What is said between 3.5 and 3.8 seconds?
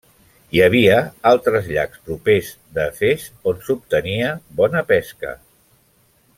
on